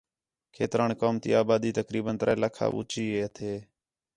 کھیتران 0.53 0.91
قوم 1.01 1.15
تی 1.23 1.29
آبادی 1.41 1.71
تقریباً 1.79 2.11
ترے 2.19 2.35
لاکھ 2.41 2.59
آ 2.63 2.65
اُوچی 2.73 3.05
ہتھے 3.23 3.53